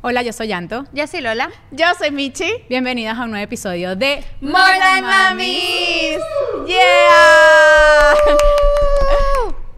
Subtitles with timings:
[0.00, 0.84] Hola, yo soy Yanto.
[0.92, 1.50] Yo soy Lola.
[1.72, 2.48] Yo soy Michi.
[2.68, 6.18] Bienvenidas a un nuevo episodio de More Than Mamis.
[6.68, 8.14] Yeah.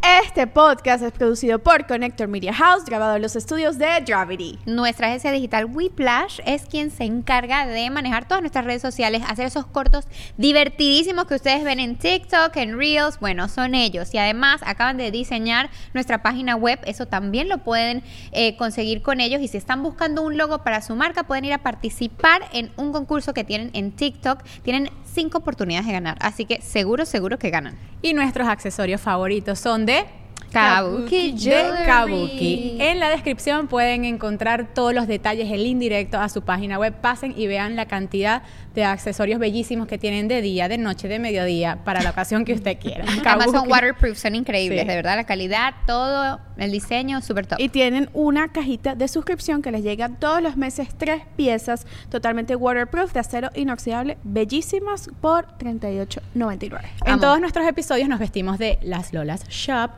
[0.03, 4.59] Este podcast es producido por Connector Media House, grabado en los estudios de Gravity.
[4.65, 9.47] Nuestra agencia digital Whiplash es quien se encarga de manejar todas nuestras redes sociales, hacer
[9.47, 10.07] esos cortos
[10.39, 13.21] divertidísimos que ustedes ven en TikTok, en Reels.
[13.21, 14.15] Bueno, son ellos.
[14.15, 16.81] Y además acaban de diseñar nuestra página web.
[16.87, 19.43] Eso también lo pueden eh, conseguir con ellos.
[19.43, 22.93] Y si están buscando un logo para su marca, pueden ir a participar en un
[22.93, 24.43] concurso que tienen en TikTok.
[24.63, 26.19] Tienen cinco oportunidades de ganar.
[26.21, 27.77] Así que seguro, seguro que ganan.
[28.03, 30.07] Y nuestros accesorios favoritos son de
[30.53, 32.77] Kabuki de Kabuki.
[32.81, 36.95] En la descripción pueden encontrar todos los detalles, el indirecto a su página web.
[37.01, 38.43] Pasen y vean la cantidad
[38.75, 42.53] de accesorios bellísimos que tienen de día, de noche, de mediodía, para la ocasión que
[42.53, 43.05] usted quiera.
[43.25, 47.61] Además son waterproof, son increíbles, de verdad, la calidad, todo, el diseño, súper top.
[47.61, 52.57] Y tienen una cajita de suscripción que les llega todos los meses, tres piezas totalmente
[52.57, 56.81] waterproof, de acero inoxidable, bellísimas, por $38.99.
[57.07, 59.91] En todos nuestros episodios nos vestimos de las Lolas Shop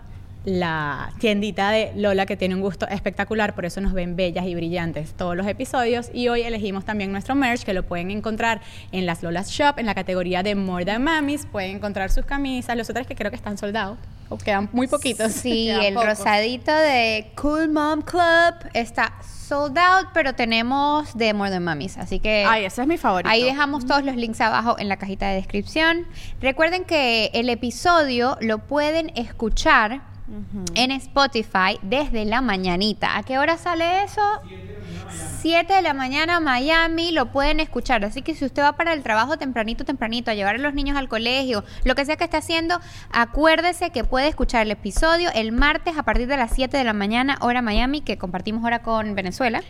[0.45, 4.55] la tiendita de Lola que tiene un gusto espectacular, por eso nos ven bellas y
[4.55, 8.61] brillantes todos los episodios y hoy elegimos también nuestro merch que lo pueden encontrar
[8.91, 12.77] en las Lolas Shop en la categoría de More Than Mamis, pueden encontrar sus camisas,
[12.77, 13.99] los otros que creo que están soldados
[14.29, 15.33] o quedan muy poquitos.
[15.33, 21.63] Sí, el rosadito de Cool Mom Club está sold out, pero tenemos de More Than
[21.63, 23.31] Mamis, así que Ay, ese es mi favorito.
[23.31, 26.07] Ahí dejamos todos los links abajo en la cajita de descripción.
[26.41, 30.12] Recuerden que el episodio lo pueden escuchar
[30.75, 33.17] en Spotify desde la mañanita.
[33.17, 34.23] ¿A qué hora sale eso?
[35.41, 38.05] 7 de la mañana Miami, lo pueden escuchar.
[38.05, 40.97] Así que si usted va para el trabajo tempranito, tempranito, a llevar a los niños
[40.97, 45.53] al colegio, lo que sea que esté haciendo, acuérdese que puede escuchar el episodio el
[45.53, 49.15] martes a partir de las 7 de la mañana, hora Miami, que compartimos hora con
[49.15, 49.63] Venezuela.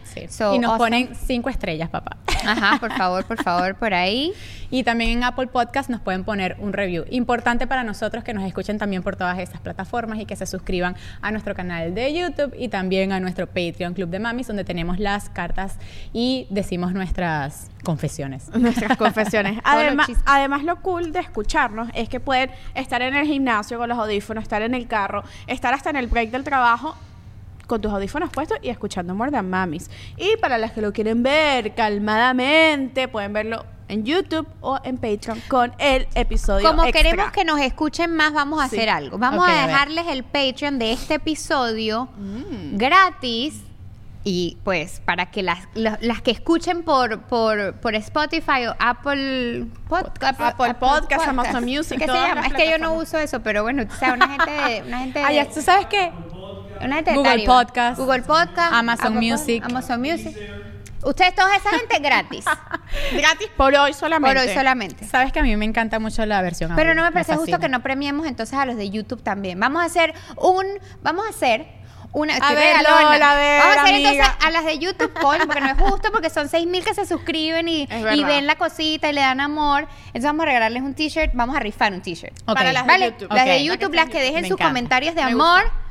[0.55, 2.19] y nos ponen 5 estrellas, papá.
[2.47, 4.33] Ajá, por favor, por favor, por ahí.
[4.73, 7.05] Y también en Apple Podcast nos pueden poner un review.
[7.11, 10.97] Importante para nosotros que nos escuchen también por todas estas plataformas y que se suscriban
[11.21, 14.99] a nuestro canal de YouTube y también a nuestro Patreon Club de Mamis, donde tenemos
[14.99, 15.77] las cartas
[16.15, 18.49] y decimos nuestras confesiones.
[18.57, 19.59] Nuestras confesiones.
[19.63, 23.99] además, además, lo cool de escucharnos es que pueden estar en el gimnasio con los
[23.99, 26.97] audífonos, estar en el carro, estar hasta en el break del trabajo
[27.67, 29.91] con tus audífonos puestos y escuchando More Than Mamis.
[30.17, 35.41] Y para las que lo quieren ver calmadamente, pueden verlo en YouTube o en Patreon
[35.49, 37.03] con el episodio Como extra.
[37.03, 39.19] queremos que nos escuchen más, vamos a hacer algo.
[39.19, 42.09] Vamos a dejarles el Patreon de este episodio
[42.73, 43.63] gratis.
[44.25, 50.41] Y pues para que las, las que escuchen por, por, por Spotify o Apple Podcast,
[50.41, 52.47] Apple Podcast, Amazon Music, ¿Qué se llama?
[52.47, 55.19] Es que yo no uso eso, pero bueno, o sea, una gente de, una gente
[55.19, 56.13] de- Ah, ¿tú sabes qué?
[56.81, 57.59] una gente de Google Tariba.
[57.65, 59.65] Podcast, Google Podcast, Amazon Apple Music.
[59.67, 60.37] Amazon Music.
[61.03, 62.45] Ustedes toda esa gente gratis.
[63.13, 64.35] Gratis por hoy solamente.
[64.39, 65.07] por hoy solamente.
[65.07, 67.59] Sabes que a mí me encanta mucho la versión Pero audio, no me parece justo
[67.59, 69.59] que no premiemos entonces a los de YouTube también.
[69.59, 70.65] Vamos a hacer un,
[71.03, 71.67] vamos a hacer
[72.13, 72.77] una, estoy ver.
[72.77, 74.11] Lola, a ver, Vamos a hacer amiga.
[74.11, 76.93] entonces a las de YouTube, coño, porque no es justo, porque son 6 mil que
[76.95, 79.89] se suscriben y, ven la cosita y le dan amor.
[80.09, 82.35] Entonces vamos a regalarles un t-shirt, vamos a rifar un t-shirt.
[82.47, 82.55] Ok.
[82.55, 83.33] Para las de YouTube.
[83.33, 83.63] las de Ok.
[83.63, 84.69] YouTube, las que dejen Me sus encanta.
[84.69, 85.63] comentarios de Me amor.
[85.65, 85.82] gusta.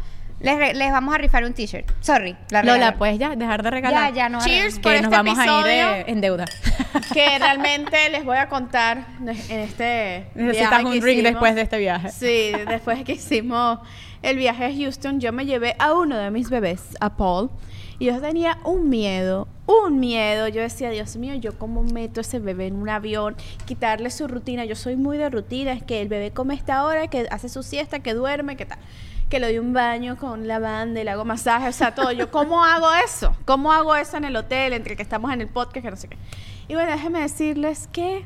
[0.41, 1.89] Les, les vamos a rifar un t-shirt.
[2.01, 2.35] Sorry.
[2.49, 2.95] La Lola.
[2.95, 4.09] ¿puedes ya dejar de regalar?
[4.09, 4.39] Ya, ya, no.
[4.43, 5.91] Cheers Que por nos este vamos a ir episodio.
[5.93, 6.45] eh, en deuda.
[7.13, 11.23] que realmente les voy a contar en este Necesitas un drink hicimos.
[11.31, 12.09] después de este viaje.
[12.09, 13.79] Sí, después que hicimos
[14.23, 17.49] el viaje a Houston, yo me llevé a uno de mis bebés, a Paul,
[17.99, 20.47] y yo tenía un miedo, un miedo.
[20.47, 23.35] Yo decía, Dios mío, yo cómo meto ese bebé en un avión,
[23.65, 24.65] quitarle su rutina.
[24.65, 27.47] Yo soy muy de rutina, es que el bebé come a esta hora, que hace
[27.49, 28.79] su siesta, que duerme, que tal.
[29.31, 32.11] Que le doy un baño con lavanda y le hago masaje, o sea, todo.
[32.11, 33.35] Yo, ¿cómo hago eso?
[33.45, 36.09] ¿Cómo hago eso en el hotel, entre que estamos en el podcast, que no sé
[36.09, 36.17] qué?
[36.67, 38.25] Y bueno, déjenme decirles que,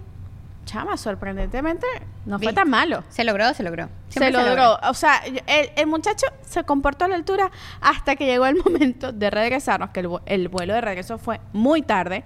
[0.66, 1.86] chama, sorprendentemente,
[2.26, 2.56] no fue Viste.
[2.56, 3.04] tan malo.
[3.10, 3.88] Se logró, se logró.
[4.10, 4.80] Se logró.
[4.90, 9.12] O sea, el, el muchacho se comportó a la altura hasta que llegó el momento
[9.12, 12.24] de regresarnos, que el, vu- el vuelo de regreso fue muy tarde.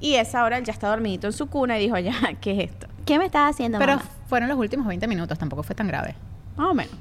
[0.00, 2.70] Y esa hora él ya está dormidito en su cuna y dijo, ya, ¿qué es
[2.70, 2.86] esto?
[3.04, 4.08] ¿Qué me estás haciendo, Pero mamá?
[4.28, 6.14] fueron los últimos 20 minutos, tampoco fue tan grave.
[6.56, 6.94] Más o menos.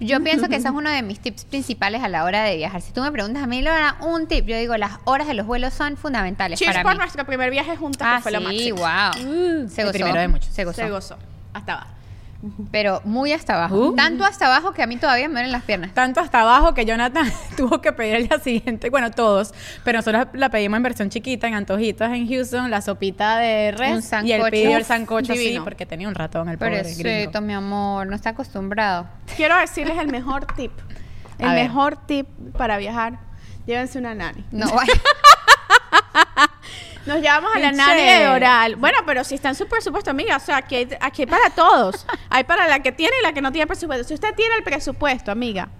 [0.00, 2.80] Yo pienso que ese es uno de mis tips principales a la hora de viajar.
[2.82, 5.46] Si tú me preguntas a mí, Laura, un tip, yo digo, las horas de los
[5.46, 6.98] vuelos son fundamentales Cheers para por mí.
[6.98, 8.76] nuestro primer viaje juntas, Ah, que fue lo sí, máximo.
[8.78, 9.68] wow.
[9.68, 9.92] se el gozó.
[9.92, 10.52] primero de muchos.
[10.54, 10.82] Se gozó.
[10.82, 11.18] Se gozó.
[11.54, 11.90] Hasta abajo.
[12.70, 13.88] Pero muy hasta abajo.
[13.88, 13.94] Uh.
[13.96, 15.92] Tanto hasta abajo que a mí todavía me duelen las piernas.
[15.92, 19.52] Tanto hasta abajo que Jonathan tuvo que pedir el día siguiente, bueno, todos,
[19.84, 23.78] pero nosotros la pedimos en versión chiquita, en antojitos en Houston, la sopita de Un
[23.78, 26.98] res y él pidió el sancocho así porque tenía un ratón el Pero pobre es
[26.98, 27.40] gringo.
[27.40, 29.08] mi amor, no está acostumbrado.
[29.36, 30.72] Quiero decirles el mejor tip.
[31.38, 31.68] El A ver.
[31.68, 32.26] mejor tip
[32.56, 33.20] para viajar.
[33.64, 34.44] Llévense una nani.
[34.50, 34.92] No, vaya.
[37.08, 38.76] Nos llevamos a la nani de oral.
[38.76, 41.48] Bueno, pero si está en su presupuesto, amiga, o sea, aquí hay, aquí hay para
[41.50, 42.06] todos.
[42.30, 44.04] Hay para la que tiene y la que no tiene presupuesto.
[44.06, 45.70] Si usted tiene el presupuesto, amiga,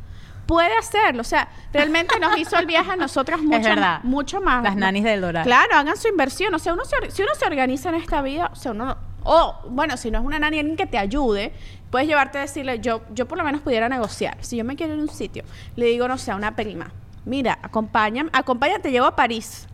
[0.47, 1.21] puede hacerlo.
[1.21, 4.01] O sea, realmente nos hizo el viaje a nosotras mucho, verdad.
[4.03, 4.63] mucho más.
[4.63, 5.45] Las nanis del Doral.
[5.45, 6.55] Claro, hagan su inversión.
[6.55, 8.97] O sea, uno se si uno se organiza en esta vida, o sea, uno...
[9.25, 11.53] O, bueno, si no es una nani, alguien que te ayude,
[11.91, 14.39] puedes llevarte a decirle, yo, yo por lo menos pudiera negociar.
[14.41, 15.45] Si yo me quiero ir a un sitio,
[15.77, 16.91] le digo, no sé, a una prima,
[17.27, 19.68] mira, acompáñame, acompáñame, te llevo a París.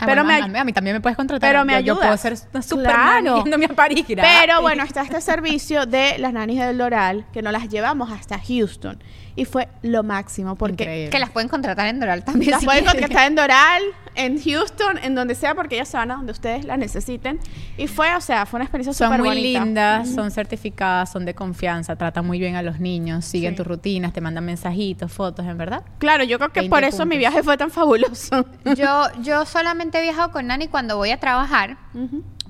[0.00, 1.48] Ah, pero bueno, me a, mí, a mí también me puedes contratar.
[1.50, 3.22] pero me yo, yo puedo ser una super Claro.
[3.22, 4.04] nani yéndome a París.
[4.08, 4.32] gratis.
[4.40, 8.38] Pero bueno, está este servicio de las nanis del Doral, que nos las llevamos hasta
[8.38, 9.02] Houston.
[9.36, 11.10] Y fue lo máximo, porque Increíble.
[11.10, 12.50] que las pueden contratar en Doral también.
[12.50, 13.00] las si pueden quieren.
[13.02, 13.82] contratar en Doral,
[14.18, 17.38] en Houston, en donde sea, porque ellas se van a donde ustedes las necesiten.
[17.76, 19.64] Y fue, o sea, fue una experiencia Son súper muy bonita.
[19.64, 23.56] lindas, son certificadas, son de confianza, tratan muy bien a los niños, siguen Sí.
[23.58, 25.82] tus rutinas, te mandan mensajitos, fotos, en verdad.
[25.98, 28.44] Claro, yo creo que 20 por eso mi viaje fue tan fabuloso.
[28.76, 31.78] Yo, yo solamente he viajado con Nani cuando voy a trabajar,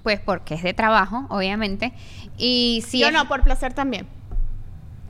[0.02, 1.92] pues porque es de trabajo, obviamente.
[2.38, 4.06] Y si yo es- no, por placer también.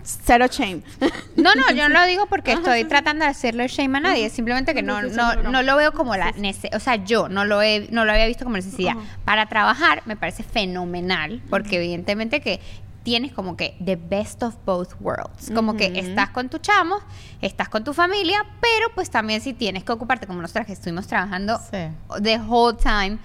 [0.02, 0.82] Cero shame.
[1.36, 4.74] No, no, yo no lo digo porque estoy tratando de hacerle shame a nadie, simplemente
[4.74, 5.62] que no, no, no.
[5.62, 8.44] lo veo como la nece o sea, yo no lo he, no lo había visto
[8.44, 8.94] como necesidad.
[9.24, 12.60] Para trabajar me parece fenomenal, porque evidentemente que
[13.04, 15.50] tienes como que the best of both worlds.
[15.54, 16.96] Como que estás con tu chamo,
[17.40, 21.06] estás con tu familia, pero pues también si tienes que ocuparte, como nosotras que estuvimos
[21.06, 21.88] trabajando Sí.
[22.22, 23.18] the whole time.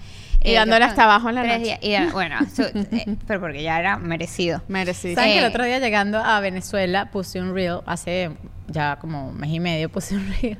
[0.44, 1.58] Y eh, dándole hasta abajo en la noche.
[1.58, 4.62] días, y bueno, eso, eh, pero porque ya era merecido.
[4.68, 5.14] Merecido.
[5.14, 8.30] ¿Saben que el Eh, otro día llegando a Venezuela puse un reel, hace
[8.68, 10.58] ya como un mes y medio puse un reel,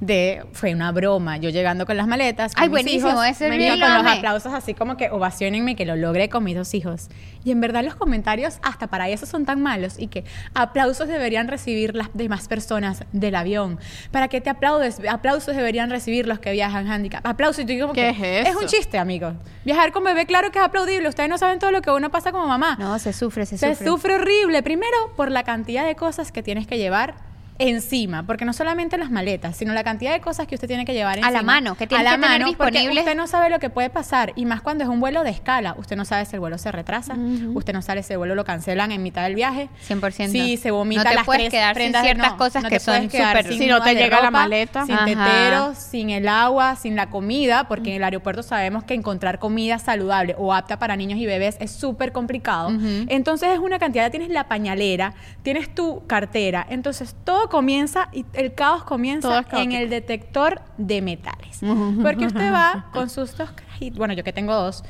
[0.00, 2.54] de, fue una broma, yo llegando con las maletas.
[2.54, 5.86] con Ay, mis buenísimo, hijos, ese me con los aplausos así como que ovacionenme que
[5.86, 7.08] lo logré con mis dos hijos.
[7.44, 10.24] Y en verdad los comentarios hasta para eso son tan malos y que
[10.54, 13.78] aplausos deberían recibir las demás personas del avión.
[14.10, 15.00] ¿Para que te aplaudes?
[15.08, 17.24] Aplausos deberían recibir los que viajan handicap.
[17.26, 18.76] Aplausos y tú como ¿Qué que, es un eso?
[18.76, 19.34] chiste, amigos.
[19.64, 21.08] Viajar con bebé, claro que es aplaudible.
[21.08, 22.76] Ustedes no saben todo lo que uno pasa como mamá.
[22.78, 23.86] No, se sufre, se, Se sufre.
[23.86, 24.62] sufre horrible.
[24.62, 27.14] Primero, por la cantidad de cosas que tienes que llevar
[27.58, 30.92] encima, porque no solamente las maletas, sino la cantidad de cosas que usted tiene que
[30.94, 31.30] llevar A encima.
[31.32, 32.98] la mano, que tiene a la que tener porque disponibles.
[33.04, 35.74] usted no sabe lo que puede pasar y más cuando es un vuelo de escala,
[35.78, 37.14] usted no sabe si el vuelo se retrasa,
[37.54, 40.30] usted no sabe si el vuelo lo cancelan en mitad del viaje, 100%.
[40.30, 42.78] si se vomita No te las puedes tres quedar sin ciertas no, cosas no que
[42.80, 44.84] son súper- sin Si no te llega la ropa, maleta.
[44.86, 45.04] sin Ajá.
[45.06, 49.78] teteros, sin el agua, sin la comida, porque en el aeropuerto sabemos que encontrar comida
[49.78, 52.70] saludable o apta para niños y bebés es súper complicado.
[53.08, 58.54] Entonces es una cantidad, tienes la pañalera, tienes tu cartera, entonces todo comienza y el
[58.54, 61.60] caos comienza en el detector de metales.
[62.02, 64.84] Porque usted va con sus dos carajitos, bueno, yo que tengo dos,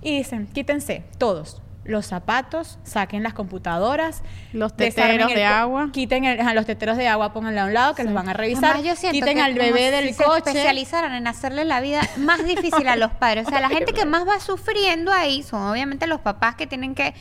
[0.00, 1.60] y dicen, quítense todos.
[1.84, 5.88] Los zapatos, saquen las computadoras, Los teteros el de agua.
[5.92, 8.34] Quiten el- ajá, los teteros de agua, pónganlo a un lado, que los van a
[8.34, 8.76] revisar.
[8.76, 10.38] Además, yo siento Quiten que al bebé si del se coche.
[10.50, 13.48] especializaran en hacerle la vida más difícil a los padres.
[13.48, 16.94] O sea, la gente que más va sufriendo ahí son obviamente los papás que tienen
[16.94, 17.14] que...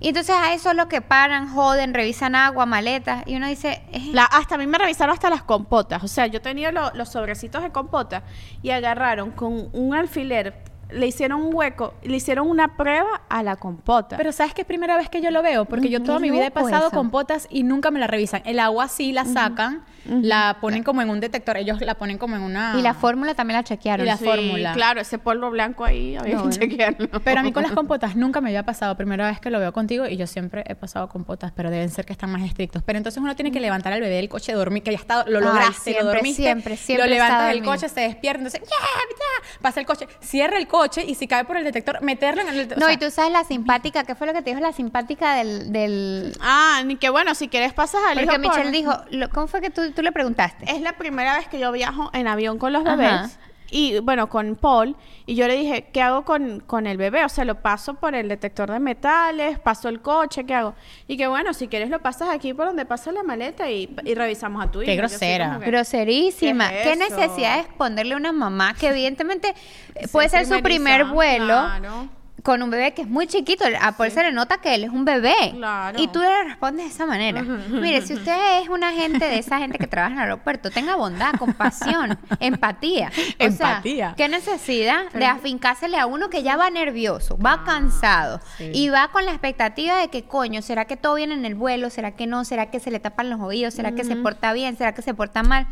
[0.00, 3.24] Y entonces a eso es lo que paran, joden, revisan agua, maletas.
[3.26, 3.82] Y uno dice...
[3.92, 6.04] eh, La- hasta a mí me revisaron hasta las compotas.
[6.04, 8.22] O sea, yo tenía lo- los sobrecitos de compota
[8.62, 13.56] y agarraron con un alfiler le hicieron un hueco, le hicieron una prueba a la
[13.56, 14.16] compota.
[14.16, 15.64] Pero ¿sabes que es primera vez que yo lo veo?
[15.66, 16.96] Porque yo toda mi vida he pasado eso.
[16.96, 18.42] compotas y nunca me la revisan.
[18.44, 22.36] El agua sí la sacan, la ponen como en un detector, ellos la ponen como
[22.36, 22.74] en una...
[22.78, 24.06] Y la fórmula también la chequearon.
[24.06, 24.72] Y la Sí, fórmula.
[24.72, 27.08] Claro, ese polvo blanco ahí había No, que chequearlo.
[27.22, 28.96] Pero a mí con las compotas nunca me había pasado.
[28.96, 32.06] Primera vez que lo veo contigo y yo siempre he pasado compotas, pero deben ser
[32.06, 32.82] que están más estrictos.
[32.82, 35.38] Pero entonces uno tiene que levantar al bebé del coche, dormir, que ya está, lo
[35.38, 36.42] Ay, lograste, siempre, lo dormiste.
[36.42, 38.76] siempre, siempre Lo levantas del coche, se despierta, entonces, ¡ya!
[38.76, 39.58] ¡ya!
[39.60, 42.72] Pasa el coche, cierra el coche y si cae por el detector, meterlo en el.
[42.72, 44.72] o No, sea, y tú sabes la simpática, ¿qué fue lo que te dijo la
[44.72, 45.72] simpática del...
[45.72, 46.36] del...
[46.40, 49.46] Ah, ni que bueno, si quieres pasas al Porque hijo por- Michelle dijo, lo- ¿cómo
[49.46, 50.70] fue que tú, tú le preguntaste?
[50.70, 53.28] Es la primera vez que yo viajo en avión con los Ajá.
[53.70, 54.96] Y bueno, con Paul.
[55.26, 57.24] Y yo le dije, ¿qué hago con, con el bebé?
[57.24, 60.74] O sea, lo paso por el detector de metales, paso el coche, ¿qué hago?
[61.06, 64.14] Y que bueno, si quieres lo pasas aquí por donde pasa la maleta y, y
[64.14, 64.90] revisamos a tu hijo.
[64.90, 65.58] Qué grosera.
[65.60, 66.70] que- Groserísima.
[66.70, 69.54] ¿Qué necesidad es ponerle a una mamá que evidentemente
[70.00, 72.08] Sí, puede ser su primer vuelo claro.
[72.42, 73.64] Con un bebé que es muy chiquito?
[73.80, 75.34] A Paul se le nota que él es un bebé.
[75.52, 76.00] Claro.
[76.00, 77.42] Y tú le respondes de esa manera.
[77.70, 80.96] Mire, si usted es una gente de esa gente que trabaja en el aeropuerto, tenga
[80.96, 83.10] bondad, compasión, empatía.
[83.40, 84.06] O Empatía.
[84.08, 88.70] Sea, ¿Qué necesidad de afincársele a uno que ya va nervioso, va cansado sí.
[88.72, 91.90] y va con la expectativa de que, coño, ¿será que todo viene en el vuelo?
[91.90, 92.44] ¿Será que no?
[92.44, 93.74] ¿Será que se le tapan los oídos?
[93.74, 94.76] ¿Será que se porta bien?
[94.76, 95.66] ¿Será que se porta mal?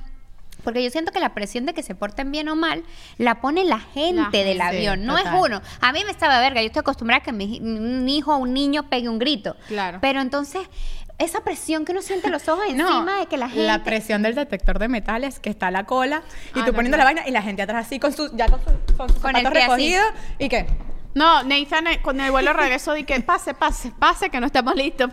[0.66, 2.82] Porque yo siento que la presión de que se porten bien o mal
[3.18, 5.34] la pone la gente del avión, no total.
[5.36, 5.62] es uno.
[5.80, 8.52] A mí me estaba verga, yo estoy acostumbrada a que mi, un hijo o un
[8.52, 9.56] niño pegue un grito.
[9.68, 9.98] Claro.
[10.02, 10.62] Pero entonces,
[11.18, 13.62] esa presión que uno siente los ojos No, encima de que la gente...
[13.64, 16.22] La presión del detector de metales, que está la cola,
[16.54, 18.48] y Ah, tú no, poniendo la vaina, y la gente atrás así con sus, ya
[18.48, 20.06] con, su- con sus Con el zapatos recogidos,
[20.40, 20.66] ¿y qué?
[21.14, 24.74] No, Nathan eh, con el vuelo regreso di que pase, pase, pase, que no estamos
[24.76, 25.10] listos.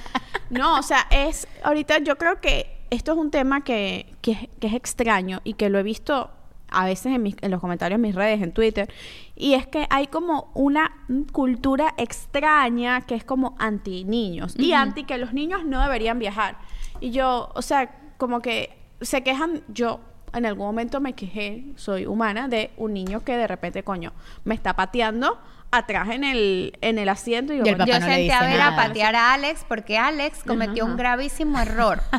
[0.50, 4.48] no, o sea, es, ahorita yo creo que esto es un tema que, que, es-
[4.60, 6.30] que es extraño y que lo he visto
[6.68, 8.92] a veces en, mis- en los comentarios en mis redes, en Twitter,
[9.36, 10.92] y es que hay como una
[11.32, 16.58] cultura extraña que es como anti niños y anti que los niños no deberían viajar.
[17.00, 20.00] Y yo, o sea, como que se quejan, yo
[20.32, 24.12] en algún momento me quejé, soy humana, de un niño que de repente, coño,
[24.44, 25.38] me está pateando
[25.70, 28.40] atrás en el, en el asiento y, yo, Y el papá Yo no senté a
[28.42, 32.02] ver a patear a Alex porque Alex cometió un gravísimo error.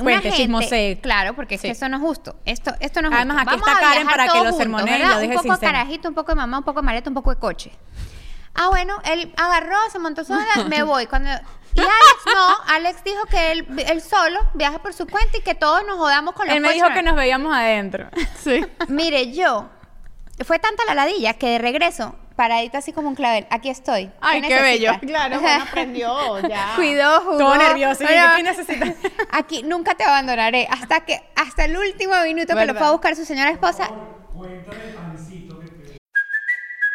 [0.00, 1.00] Una Cuente, chismosee.
[1.00, 2.36] Claro, porque es que eso no es justo.
[2.44, 3.50] Esto, esto no es Además, justo.
[3.50, 6.08] aquí Vamos está Karen para que lo juntos, sermonee y lo deje Un poco carajito,
[6.08, 7.72] un poco de mamá, un poco de maleta, un poco de coche.
[8.54, 11.06] Ah, bueno, él agarró, se montó sola, me voy.
[11.06, 11.30] Cuando...
[11.74, 15.54] Y Alex no, Alex dijo que él, él solo viaja por su cuenta y que
[15.54, 16.82] todos nos jodamos con los Él me coches.
[16.82, 18.08] dijo que nos veíamos adentro.
[18.36, 18.64] Sí.
[18.88, 19.68] Mire, yo,
[20.44, 24.10] fue tanta la ladilla que de regreso, paradita así como un clavel, aquí estoy.
[24.20, 24.92] Ay, qué, bello.
[25.00, 26.72] Claro, bueno, aprendió ya.
[26.76, 27.38] Cuidó, jugó.
[27.38, 28.04] Todo nervioso.
[28.04, 28.94] Bueno, ¿qué necesitas?
[29.32, 32.78] Aquí nunca te abandonaré hasta que hasta el último minuto que lo ¿Verdad?
[32.78, 33.90] fue a buscar su señora esposa.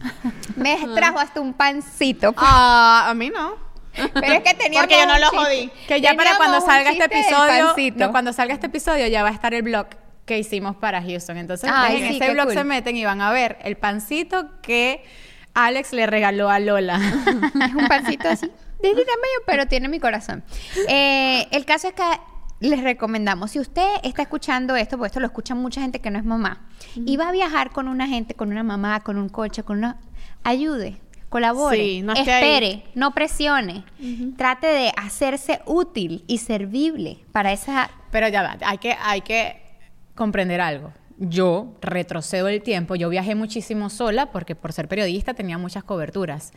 [0.56, 2.34] Me trajo hasta un pancito.
[2.36, 3.54] Ah, a mí no.
[4.14, 5.44] Pero es que teníamos Porque yo no un lo chiste.
[5.44, 5.70] jodí.
[5.88, 7.98] Que ya para Teníamos cuando un salga este chiste del episodio, pancito.
[8.06, 9.86] no, cuando salga este episodio ya va a estar el blog
[10.24, 11.36] que hicimos para Houston.
[11.38, 12.54] Entonces, Ay, en sí, ese qué blog cool.
[12.54, 15.02] se meten y van a ver el pancito que
[15.54, 16.96] Alex le regaló a Lola.
[17.64, 20.44] Es un pancito así, de este tamaño, pero tiene mi corazón.
[20.88, 22.04] Eh, el caso es que
[22.60, 26.18] les recomendamos, si usted está escuchando esto, porque esto lo escucha mucha gente que no
[26.18, 26.67] es mamá,
[27.06, 29.98] y va a viajar con una gente, con una mamá, con un coche, con una...
[30.44, 30.96] Ayude,
[31.28, 32.44] colabore, Sí, no esté ahí.
[32.44, 33.84] espere, no presione,
[34.36, 37.90] trate de hacerse útil y servible para esa...
[38.10, 39.60] Pero ya va, hay que, hay que
[40.14, 40.92] comprender algo.
[41.18, 46.52] Yo retrocedo el tiempo, yo viajé muchísimo sola porque por ser periodista tenía muchas coberturas.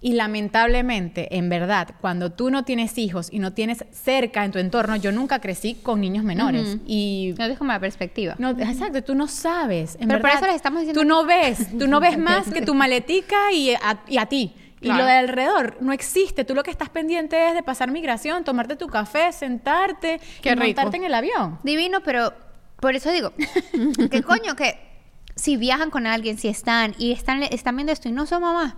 [0.00, 4.58] Y lamentablemente, en verdad, cuando tú no tienes hijos y no tienes cerca en tu
[4.58, 6.76] entorno, yo nunca crecí con niños menores.
[6.76, 6.84] Ujú.
[6.86, 8.34] Y No es como la perspectiva.
[8.38, 9.96] no, exacto, tú no sabes.
[10.00, 12.48] En Pero por verdad, eso les estamos diciendo Tú no ves, tú no ves más
[12.50, 14.52] que tu maletica y a, y a ti.
[14.80, 16.44] Y lo de alrededor no existe.
[16.44, 20.54] Tú lo que estás pendiente es de pasar migración, tomarte tu café, sentarte Qué y
[20.54, 20.64] rico.
[20.66, 21.58] montarte en el avión.
[21.64, 22.32] Divino, pero
[22.78, 23.32] por eso digo,
[24.10, 24.78] que coño, que
[25.34, 28.74] si viajan con alguien, si están y están, están viendo esto y no son mamás,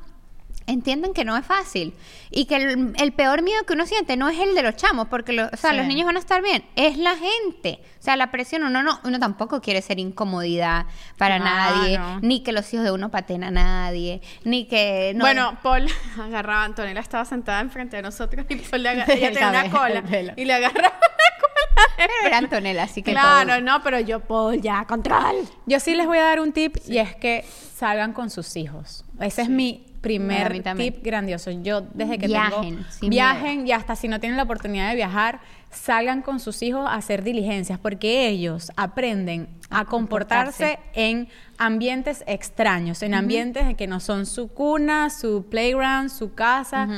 [0.70, 1.94] entiendan que no es fácil
[2.30, 5.08] y que el, el peor miedo que uno siente no es el de los chamos,
[5.08, 5.76] porque lo- o sea, Sí.
[5.76, 7.80] los niños van a estar bien, es la gente.
[7.98, 10.86] O sea, la presión, uno no, uno tampoco quiere ser incomodidad
[11.18, 12.20] para No, nadie, no.
[12.20, 15.86] ni que los hijos de uno paten a nadie, ni que no Bueno, Paul
[16.20, 20.02] agarraba, Antonella estaba sentada enfrente de nosotros y Paul le agarraba, ella tenía una cola
[20.36, 21.94] y le agarraba la cola.
[21.96, 25.36] pero era Antonella, así que Claro, todo- no, pero yo, Paul, ya, control.
[25.66, 27.44] Yo sí les voy a dar un tip y es que
[27.76, 29.04] salgan con sus hijos.
[29.20, 31.50] Ese es mi a primer tip grandioso.
[31.50, 34.96] Yo desde que Viajen, tengo sin viajen y hasta si no tienen la oportunidad de
[34.96, 35.40] viajar,
[35.70, 41.28] salgan con sus hijos a hacer diligencias porque ellos aprenden a, comportarse, en
[41.58, 46.88] ambientes extraños, en ambientes en que no son su cuna, su playground, su casa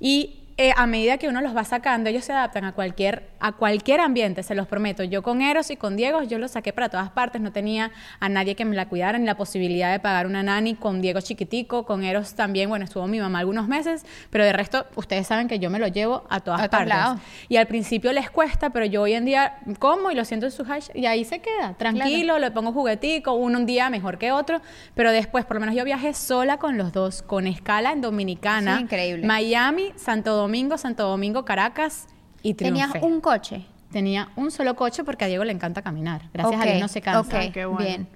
[0.00, 3.52] y eh, a medida que uno los va sacando, ellos se adaptan a cualquier, a
[3.52, 5.02] cualquier ambiente, se los prometo.
[5.04, 8.28] Yo con Eros y con Diego, yo los saqué para todas partes, no tenía a
[8.30, 11.84] nadie que me la cuidara, ni la posibilidad de pagar una nani con Diego chiquitico,
[11.84, 15.58] con Eros también, bueno, estuvo mi mamá algunos meses, pero de resto, ustedes saben que
[15.58, 16.88] yo me lo llevo a todas A partes.
[16.88, 17.20] lados.
[17.48, 20.52] Y al principio les cuesta, pero yo hoy en día como y lo siento en
[20.52, 24.32] su hash y ahí se queda, tranquilo, le pongo juguetico, uno un día mejor que
[24.32, 24.62] otro,
[24.94, 28.76] pero después, por lo menos yo viajé sola con los dos, con escala en Dominicana,
[28.78, 29.26] Sí, increíble.
[29.26, 30.45] Miami, Santo Domingo,
[30.78, 32.06] Santo Domingo, Caracas
[32.42, 33.06] y Tenías triunfé.
[33.14, 33.66] un coche.
[33.92, 36.22] Tenía un solo coche porque a Diego le encanta caminar.
[36.32, 37.38] Gracias a Dios no se cansa.
[37.38, 37.84] ok, Qué bueno.
[37.86, 38.08] bien.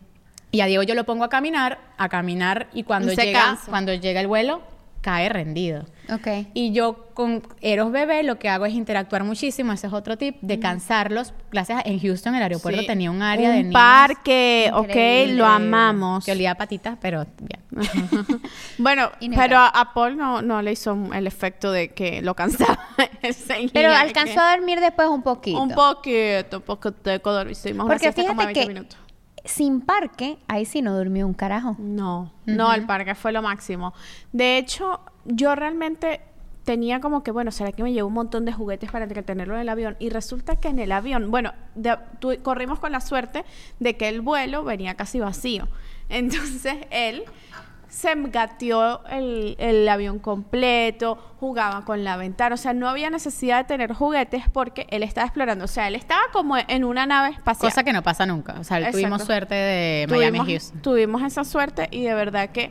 [0.52, 3.70] Y a Diego yo lo pongo a caminar, a caminar y cuando llega cansa.
[3.70, 4.62] cuando llega el vuelo
[5.00, 5.84] cae rendido.
[6.12, 6.46] Ok.
[6.54, 10.36] Y yo con Eros Bebé lo que hago es interactuar muchísimo, ese es otro tip,
[10.40, 11.32] de cansarlos.
[11.52, 12.86] Gracias en Houston el aeropuerto Sí.
[12.86, 15.34] tenía un área de niños parque, ok, Increíble.
[15.34, 16.24] lo amamos.
[16.24, 17.60] que olía a patitas, pero bien.
[18.78, 22.78] Bueno, pero a, a Paul no, no le hizo el efecto de que lo cansaba.
[23.72, 25.60] Pero alcanzó que- a dormir después un poquito.
[25.60, 28.98] Un poquito, un poquito de Hicimos una Porque siesta como de fíjate 20 que minutos.
[29.50, 31.76] Sin parque, ahí sí no durmió un carajo.
[31.78, 33.92] No, no, el parque fue lo máximo.
[34.32, 36.20] De hecho, yo realmente
[36.64, 39.60] tenía como que, bueno, ¿será que me llevo un montón de juguetes para entretenerlo en
[39.62, 39.96] el avión?
[39.98, 43.44] Y resulta que en el avión, bueno, de- tu- corrimos con la suerte
[43.80, 45.68] de que el vuelo venía casi vacío.
[46.08, 47.24] Entonces él
[47.90, 53.58] se gateó el, el avión completo, jugaba con la ventana, o sea, no había necesidad
[53.58, 57.30] de tener juguetes porque él estaba explorando, o sea, él estaba como en una nave
[57.30, 57.70] espacial.
[57.70, 58.56] Cosa que no pasa nunca.
[58.60, 60.82] O sea, tuvimos suerte de Miami tuvimos, Houston.
[60.82, 62.70] tuvimos esa suerte y de verdad que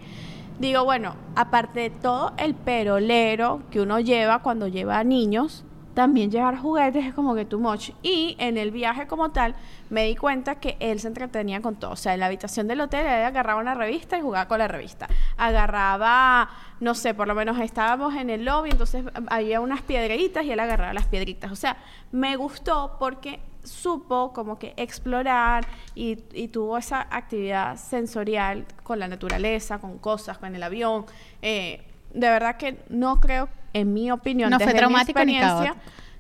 [0.60, 6.32] digo, bueno, aparte de todo el perolero que uno lleva cuando lleva a niños, también
[6.32, 7.92] llevar juguetes es como que too much.
[8.02, 9.56] Y en el viaje como tal,
[9.90, 11.92] me di cuenta que él se entretenía con todo.
[11.92, 14.68] O sea, en la habitación del hotel, él agarraba una revista y jugaba con la
[14.68, 15.08] revista.
[15.38, 16.50] Agarraba,
[16.80, 20.60] no sé, por lo menos estábamos en el lobby, entonces había unas piedritas y él
[20.60, 21.52] agarraba las piedritas.
[21.52, 21.78] O sea,
[22.12, 29.08] me gustó porque supo como que explorar y, y tuvo esa actividad sensorial con la
[29.08, 31.06] naturaleza, con cosas, con el avión.
[31.42, 35.38] Eh, de verdad que no creo, en mi opinión, No fue desde mi traumático ni
[35.38, 35.76] experiencia,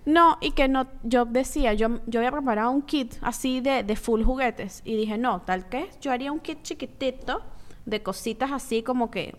[0.06, 3.96] no, y que no, yo decía, yo, yo había preparado un kit así de, de
[3.96, 7.42] full juguetes y dije, no, tal que yo haría un kit chiquitito
[7.86, 9.36] de cositas así como que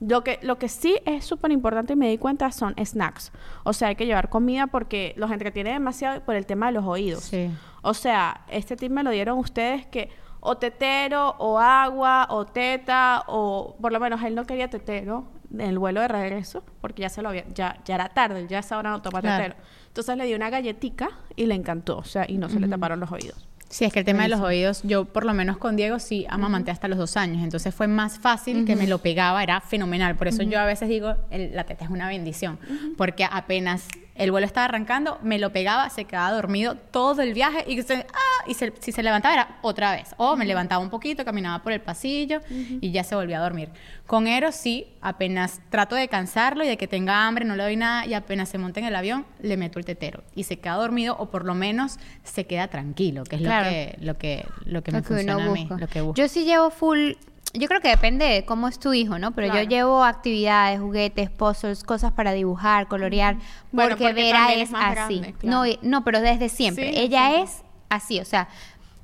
[0.00, 3.32] lo que, lo que sí es súper importante y me di cuenta son snacks.
[3.64, 6.84] O sea, hay que llevar comida porque los entretiene demasiado por el tema de los
[6.84, 7.24] oídos.
[7.24, 7.50] Sí.
[7.82, 13.24] O sea, este tip me lo dieron ustedes que o tetero, o agua, o teta,
[13.26, 15.24] o por lo menos él no quería tetero
[15.58, 18.76] el vuelo de regreso, porque ya se lo había, ya, ya era tarde, ya esa
[18.78, 19.44] hora no toma Claro.
[19.44, 19.62] tetero.
[19.88, 23.00] Entonces le di una galletica y le encantó, o sea, y no se le taparon
[23.00, 23.46] los oídos.
[23.70, 26.24] Sí, es que el tema de los oídos, yo por lo menos con Diego sí
[26.30, 30.16] amamanté hasta los dos años, entonces fue más fácil que me lo pegaba, era fenomenal.
[30.16, 32.58] Por eso yo a veces digo, el- la teta es una bendición,
[32.96, 33.86] porque apenas
[34.18, 37.94] el vuelo estaba arrancando, me lo pegaba, se quedaba dormido todo el viaje y, se,
[38.12, 40.14] ah, y se- si se levantaba era otra vez.
[40.18, 43.70] O me levantaba un poquito, caminaba por el pasillo y ya se volvía a dormir.
[44.06, 47.76] Con Eros sí, apenas trato de cansarlo y de que tenga hambre, no le doy
[47.76, 50.74] nada y apenas se monte en el avión, le meto el tetero y se queda
[50.74, 53.66] dormido o por lo menos se queda tranquilo, que es Claro.
[53.66, 55.76] lo que lo que lo que me que funciona a mí, busca.
[55.78, 56.16] lo que busco.
[56.20, 57.12] Yo sí llevo full.
[57.54, 59.32] Yo creo que depende de cómo es tu hijo, ¿no?
[59.32, 59.62] Pero Claro.
[59.62, 63.36] yo llevo actividades, juguetes, puzzles, cosas para dibujar, colorear.
[63.72, 65.18] Bueno, porque, porque Vera es, así.
[65.20, 65.64] grande, claro.
[65.64, 66.92] no, no, pero desde siempre.
[66.92, 68.48] Sí, Ella es así, o sea,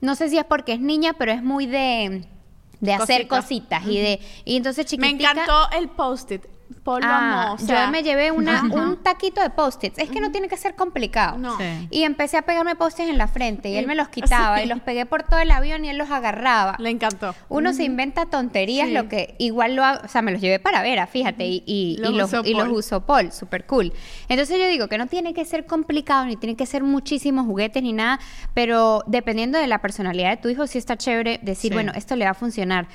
[0.02, 2.26] no sé si es porque es niña, pero es muy de,
[2.80, 3.80] de hacer Cositas.
[3.83, 5.30] cositas y de y entonces Me chiquitica.
[5.33, 6.44] encantó el post-it.
[6.82, 9.98] Paul lo Ah, o sea, yo me llevé una, un taquito de post-its.
[9.98, 11.38] Es que no tiene que ser complicado.
[11.38, 11.56] No.
[11.58, 11.64] Sí.
[11.90, 14.64] Y empecé a pegarme post-its en la frente y él me los quitaba Sí.
[14.64, 16.76] y los pegué por todo el avión y él los agarraba.
[16.78, 17.34] le encantó.
[17.48, 18.94] Uno se inventa tonterías, Sí.
[18.94, 21.96] lo que igual lo hago, o sea, me los llevé para Vera, fíjate, y, y,
[21.98, 22.72] Los y los, usó y los Paul.
[22.76, 23.92] usó Paul, súper cool.
[24.28, 27.82] Entonces yo digo que no tiene que ser complicado, ni tiene que ser muchísimos juguetes
[27.82, 28.18] ni nada,
[28.54, 31.74] pero dependiendo de la personalidad de tu hijo, sí está chévere decir, Sí.
[31.74, 32.87] bueno, esto le va a funcionar.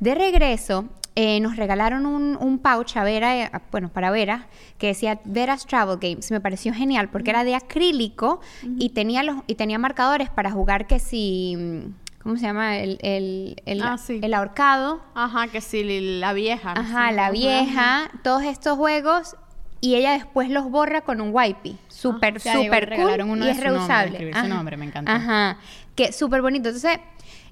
[0.00, 4.46] De regreso, eh, nos regalaron un, un pouch a Vera, eh, bueno, para Vera,
[4.78, 6.30] que decía Vera's Travel Games.
[6.30, 10.86] Me pareció genial porque era de acrílico y, tenía los, y tenía marcadores para jugar
[10.86, 11.54] que si...
[11.56, 12.78] mm, ¿Cómo se llama?
[12.78, 14.18] El, el, el, Ah, sí.
[14.20, 15.00] el ahorcado.
[15.14, 15.84] Ajá, que sí,
[16.18, 16.72] la vieja.
[16.76, 19.36] Ajá, la vieja, todos estos juegos
[19.80, 21.78] y ella después los borra con un wipey.
[21.86, 24.32] Súper, Sí, a Diego le súper cool uno y de es nombre, reusable.
[24.42, 25.12] su nombre, me encantó.
[25.12, 25.58] Ajá,
[25.94, 26.68] que súper bonito.
[26.70, 26.98] Entonces,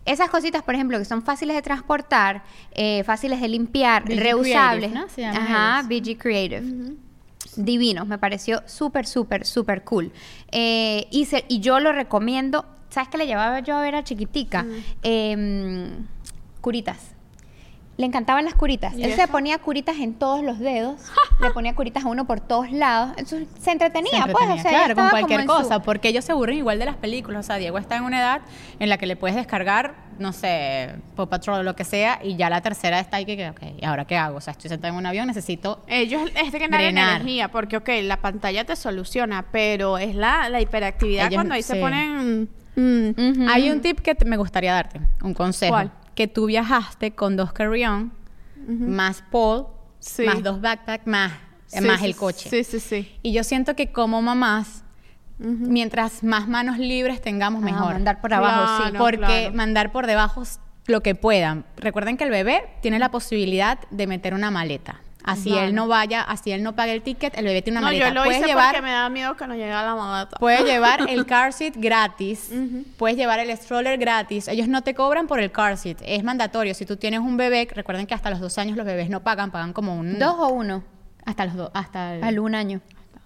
[0.04, 4.90] esas cositas, por ejemplo, que son fáciles de transportar, eh, fáciles de limpiar, BG reusables.
[4.90, 5.08] Creative, ¿no?
[5.08, 5.82] Se Ajá.
[5.88, 6.94] BG Creative.
[7.56, 10.10] Divinos, me pareció súper, súper, súper cool.
[10.50, 12.64] Eh, y, se- y yo lo recomiendo.
[12.90, 14.66] ¿Sabes qué le llevaba yo a ver a chiquitica?
[15.02, 16.06] Em,
[16.60, 17.13] curitas.
[17.96, 18.94] Le encantaban las curitas.
[18.96, 21.00] ¿Y Él se ponía curitas en todos los dedos.
[21.40, 23.10] le ponía curitas a uno por todos lados.
[23.16, 24.42] Entonces se entretenía, Se pues.
[24.44, 26.58] entretenía, O sea, ella claro, con cualquier como en su- cosa, porque ellos se aburren
[26.58, 27.44] igual de las películas.
[27.44, 28.40] O sea, Diego está en una edad
[28.80, 32.34] en la que le puedes descargar, no sé, Paw Patrol o lo que sea, y
[32.36, 34.38] ya la tercera está ahí que, ok, ¿y ahora qué hago?
[34.38, 35.82] O sea, estoy sentada en un avión, necesito...
[35.86, 36.80] Ellos es Drenar.
[36.80, 41.62] energía, porque, ok, la pantalla te soluciona, pero es la, la hiperactividad Ellos- cuando ahí
[41.62, 42.48] se ponen...
[42.74, 43.46] mm, Ujú.
[43.50, 45.72] Hay un tip que te- me gustaría darte, un consejo.
[45.74, 45.92] ¿Cuál?
[46.14, 48.12] Que tú viajaste con dos carry-on,
[48.68, 49.66] más Paul,
[49.98, 50.24] Sí.
[50.26, 51.32] más dos backpacks, más,
[51.66, 52.50] sí, más sí, el coche.
[52.50, 53.16] Sí, sí, sí.
[53.22, 54.84] Y yo siento que como mamás,
[55.38, 57.92] mientras más manos libres tengamos, Ah, mejor.
[57.94, 58.92] mandar por abajo, sí.
[58.98, 59.54] Porque claro.
[59.54, 60.42] mandar por debajo
[60.86, 61.64] lo que puedan.
[61.76, 65.00] Recuerden que el bebé tiene la posibilidad de meter una maleta.
[65.24, 67.92] Así él no vaya, así él no pague el ticket, el bebé tiene una No,
[67.92, 68.08] maleta.
[68.08, 70.36] yo lo puedes hice llevar, porque me da miedo que no llegue a la maleta.
[70.38, 72.50] puedes llevar el car seat gratis,
[72.98, 74.48] puedes llevar el stroller gratis.
[74.48, 76.74] Ellos no te cobran por el car seat, es mandatorio.
[76.74, 79.50] Si tú tienes un bebé, recuerden que hasta los dos años los bebés no pagan,
[79.50, 80.84] pagan como un ¿Dos o uno?
[81.24, 82.80] hasta los dos, hasta el, Al un año.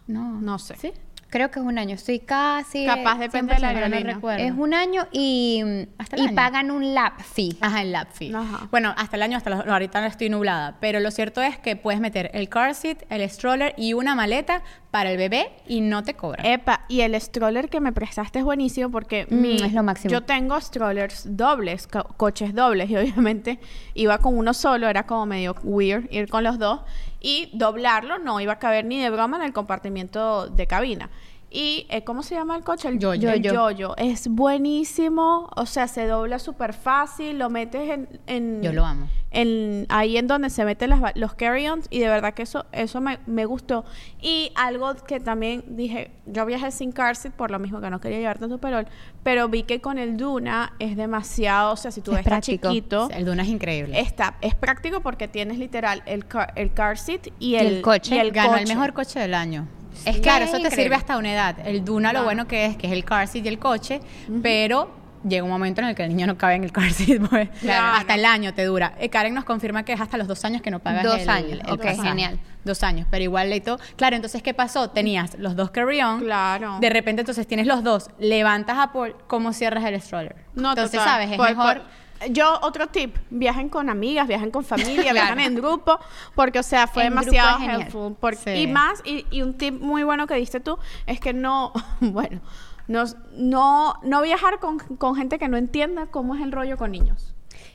[0.06, 0.76] no, No sé.
[0.76, 0.92] ¿Sí?
[1.30, 1.94] Creo que es un año.
[1.94, 2.86] Estoy casi.
[2.86, 4.14] Capaz depende de la 100% no aerolínea.
[4.14, 4.44] recuerdo.
[4.44, 5.62] Es un año y,
[5.98, 6.34] Hasta el y año.
[6.34, 7.56] pagan un lap fee.
[7.60, 8.32] Ajá, el lap fee.
[8.34, 8.66] Ajá.
[8.70, 12.00] Bueno, hasta el año, hasta los, ahorita estoy nublada, pero lo cierto es que puedes
[12.00, 16.14] meter el car seat, el stroller y una maleta para el bebé y no te
[16.14, 16.46] cobran.
[16.46, 20.10] Epa, y el stroller que me prestaste es buenísimo porque Mm, mi- es lo máximo.
[20.10, 23.58] yo tengo strollers dobles, co- coches dobles, y obviamente
[23.92, 26.80] iba con uno solo, era como medio weird ir con los dos,
[27.20, 31.10] y doblarlo no iba a caber ni de broma en el compartimiento de cabina.
[31.50, 32.88] Y, eh, ¿cómo se llama el coche?
[32.88, 33.30] El Yoyo.
[33.30, 33.70] El Yoyo.
[33.70, 33.96] yoyo.
[33.96, 39.08] Es buenísimo, o sea, se dobla súper fácil, lo metes en, en- Yo lo amo.
[39.30, 43.00] en, ahí en donde se meten las, los carry-ons y de verdad que eso, eso
[43.00, 43.86] me, me gustó.
[44.20, 47.98] Y algo que también dije, yo viajé sin car seat por lo mismo que no
[47.98, 48.86] quería llevar tanto perol,
[49.22, 52.68] pero vi que con el Duna es demasiado, o sea, si tú Es estás práctico.
[52.68, 53.98] chiquito, El Duna es increíble.
[53.98, 58.16] está, es práctico porque tienes literal el car, el car seat y el, el coche.
[58.16, 59.66] y el Ganó el mejor coche del año.
[60.04, 61.56] Es claro, es eso te sirve hasta una edad.
[61.64, 64.00] El Duna lo bueno que es que es el car seat y el coche,
[64.42, 64.96] pero
[65.28, 67.20] llega un momento en el que el niño no cabe en el car seat.
[67.30, 67.96] pues, Claro.
[67.96, 68.94] Hasta el año te dura.
[68.98, 71.28] Eh, Karen nos confirma que es hasta los dos años que no pagas Dos el,
[71.28, 72.08] años, el ok, pasaje.
[72.08, 72.38] genial.
[72.64, 73.78] Dos años, pero igual le todo.
[73.96, 74.90] Claro, entonces, ¿qué pasó?
[74.90, 76.20] Tenías los dos carry-on.
[76.20, 76.78] Claro.
[76.80, 78.10] De repente, entonces tienes los dos.
[78.18, 80.36] Levantas a Paul, ¿cómo cierras el stroller?
[80.54, 81.08] No, entonces, total.
[81.08, 81.30] ¿sabes?
[81.30, 81.78] Es Por- mejor...
[81.78, 85.98] por- yo, otro tip, viajen con amigas, viajen con familia, viajen en grupo,
[86.34, 88.16] porque, o sea, fue En demasiado helpful.
[88.36, 88.50] Sí.
[88.50, 92.40] Y más, y, y un tip muy bueno que diste tú, es que no, bueno,
[92.86, 96.92] no, no, no viajar con, con gente que no entienda cómo es el rollo con
[96.92, 97.34] niños.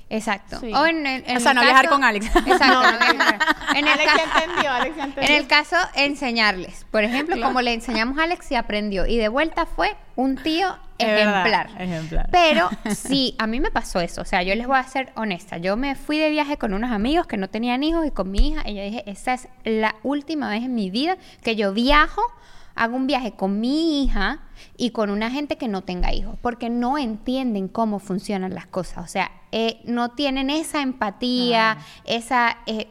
[0.10, 0.60] Exacto.
[0.60, 0.72] Sí.
[0.74, 2.26] O en, en O sea, no viajar con Alex.
[2.36, 2.68] Exacto.
[2.68, 3.33] No, no viajar.
[3.76, 5.30] En, el Alex ca- ya entendió, Alex ya entendió.
[5.36, 6.86] en el caso, enseñarles.
[6.92, 7.50] Por ejemplo, Claro.
[7.50, 9.06] como le enseñamos a Alex y aprendió.
[9.06, 11.82] Y de vuelta fue un tío verdad, ejemplar.
[11.82, 12.30] ejemplar.
[12.32, 14.22] Pero sí, a mí me pasó eso.
[14.22, 15.58] O sea, yo les voy a ser honesta.
[15.58, 18.50] Yo me fui de viaje con unos amigos que no tenían hijos y con mi
[18.50, 18.62] hija.
[18.70, 22.22] Y yo dije, esta es la última vez en mi vida que yo viajo,
[22.76, 24.40] hago un viaje con mi hija
[24.78, 26.38] y con una gente que no tenga hijos.
[26.42, 29.04] Porque no entienden cómo funcionan las cosas.
[29.04, 32.58] O sea, eh, no tienen esa empatía, esa...
[32.66, 32.88] eh,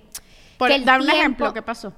[0.68, 1.92] Por, dar un ejemplo, ¿qué pasó?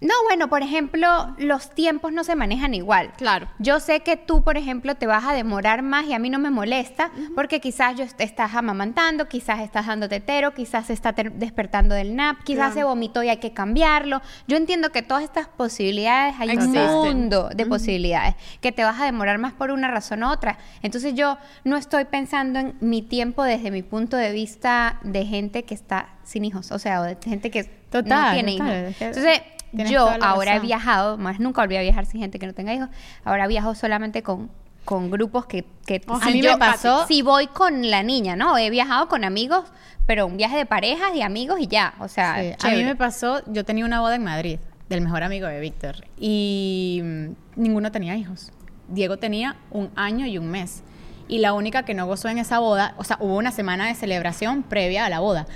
[0.00, 3.12] No, bueno, por ejemplo, los tiempos no se manejan igual.
[3.16, 3.48] Claro.
[3.58, 6.38] Yo sé que tú, por ejemplo, te vas a demorar más y a mí no
[6.38, 11.12] me molesta porque quizás yo est- estás amamantando, quizás estás dando tetero, quizás se está
[11.12, 12.74] despertando del nap, quizás Claro.
[12.74, 14.22] se vomitó y hay que cambiarlo.
[14.46, 19.04] Yo entiendo que todas estas posibilidades, hay un mundo de posibilidades, que te vas a
[19.04, 20.58] demorar más por una razón u otra.
[20.82, 25.64] Entonces yo no estoy pensando en mi tiempo desde mi punto de vista de gente
[25.64, 29.00] que está sin hijos, o sea, o de gente que no tiene total, hijos.
[29.00, 32.54] Entonces, Tienes yo ahora he viajado, más nunca volví a viajar sin gente que no
[32.54, 32.88] tenga hijos.
[33.24, 34.50] Ahora viajo solamente con,
[34.84, 38.02] con grupos que, que Oh, si a mí yo- me pasó- Si voy con la
[38.02, 38.56] niña, ¿no?
[38.56, 39.64] He viajado con amigos,
[40.06, 41.94] pero un viaje de parejas y amigos y ya.
[42.00, 45.22] O sea, Sí, A mí me pasó, yo tenía una boda en Madrid del mejor
[45.22, 47.26] amigo de Víctor y mm,
[47.56, 48.50] ninguno tenía hijos.
[48.88, 50.82] Diego tenía un año y un mes.
[51.30, 53.94] y la única que no gozó en esa boda, o sea, hubo una semana de
[53.94, 55.46] celebración previa a la boda.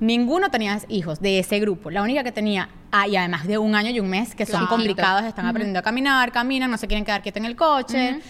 [0.00, 1.90] Ninguno tenía hijos de ese grupo.
[1.90, 4.66] La única que tenía, ah, y además de un año y un mes, que son
[4.66, 8.20] complicados, están aprendiendo a caminar, caminan, no se quieren quedar quietos en el coche.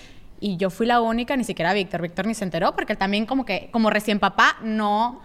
[0.41, 2.03] Y yo fui la única, ni siquiera Víctor.
[2.03, 5.21] Víctor ni se enteró porque él también como que, como recién papá, no,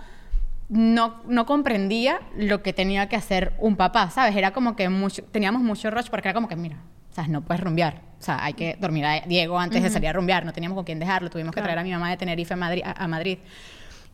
[0.70, 4.36] no, no comprendía lo que tenía que hacer un papá, ¿sabes?
[4.36, 6.78] Era como que mucho, teníamos mucho rush porque era como que, mira,
[7.10, 7.32] ¿sabes?
[7.32, 8.02] No puedes rumbear.
[8.20, 10.46] O sea, hay que dormir a Diego antes de salir a rumbear.
[10.46, 11.30] No teníamos con quién dejarlo.
[11.32, 13.40] Tuvimos que traer a mi mamá de Tenerife a Madrid, a, a Madrid.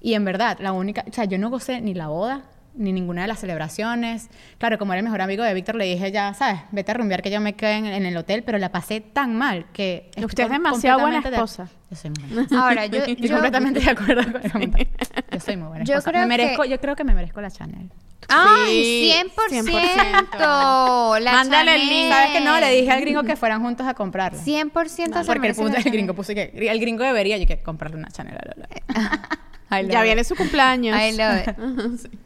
[0.01, 2.41] Y en verdad, la única, o sea, yo no gocé ni la boda,
[2.73, 4.29] ni ninguna de las celebraciones.
[4.57, 6.61] Claro, como era el mejor amigo de Víctor, le dije ya, ¿sabes?
[6.71, 9.35] Vete a rumbear que yo me quedé en, en el hotel, pero la pasé tan
[9.35, 10.09] mal que...
[10.23, 11.69] Usted es demasiado buena completamente de- esposa.
[11.91, 12.47] Yo soy muy buena.
[12.63, 14.87] Ahora, yo, Estoy yo- completamente de acuerdo con el comentario.
[15.31, 16.11] Yo soy muy buena Yo esposa.
[16.11, 17.91] creo me merezco, que- Yo creo que me merezco la Chanel.
[18.29, 19.11] ¡Ay,
[19.49, 19.63] 100%.
[19.65, 21.19] 100%!
[21.19, 21.89] La Mándale el Chanel.
[21.89, 22.09] link.
[22.13, 22.59] ¿Sabes que no?
[22.59, 24.39] Le dije al gringo que fueran juntos a comprarla.
[24.41, 25.91] 100% se Porque el punto la del Chanel.
[25.93, 28.69] gringo puso que el gringo debería yo que comprarle una Chanel a Lola.
[28.71, 29.40] I love
[29.71, 30.03] Ya it.
[30.03, 30.97] viene su cumpleaños.
[30.99, 32.11] I love it.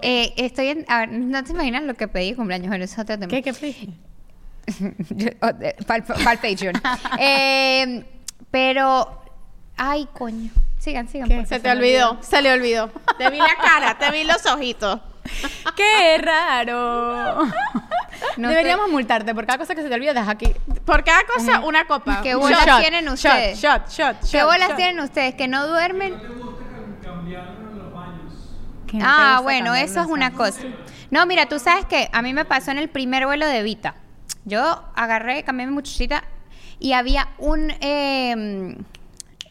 [0.00, 0.86] Eh, estoy en...
[0.88, 3.28] A ver, no te imaginas lo que pedí cumpleaños, pero eso es otro tema.
[3.28, 3.42] ¿Qué?
[3.42, 3.92] ¿Qué pediste?
[5.86, 6.74] Para el Patreon.
[7.18, 8.02] Eh,
[8.50, 9.20] pero...
[9.76, 10.50] Ay, coño.
[10.78, 11.28] Sigan, sigan.
[11.28, 11.62] Se favor.
[11.62, 12.90] te olvidó, se le olvidó.
[13.18, 15.00] Te vi la cara, te vi los ojitos.
[15.74, 17.46] ¡Qué raro!
[18.36, 20.52] No Deberíamos multarte por cada cosa que se te olvide, deja aquí.
[20.84, 22.20] Por cada cosa, una copa.
[22.22, 23.58] ¿Qué bolas Shot, tienen shot, ustedes?
[23.58, 24.30] Shot, shot, shot.
[24.30, 24.76] ¿Qué bolas shot.
[24.76, 25.34] tienen ustedes?
[25.34, 26.14] ¿Que no duermen?
[28.96, 30.60] Que no te Ah, gusta bueno, eso es una cosa.
[31.10, 33.94] No, mira, tú sabes que a mí me pasó en el primer vuelo de Vita.
[34.44, 36.22] Yo agarré, cambié mi muchachita
[36.78, 38.76] y había un eh,